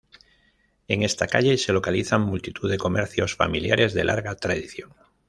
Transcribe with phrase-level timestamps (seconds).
[0.87, 4.95] En esta calle se localizan multitud de comercios familiares de larga tradición.